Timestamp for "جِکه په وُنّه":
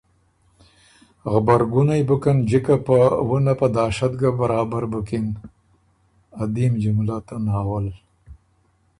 2.49-3.53